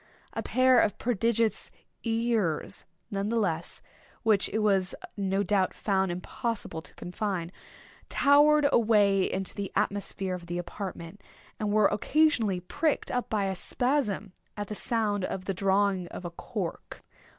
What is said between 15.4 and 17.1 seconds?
the drawing of a cork.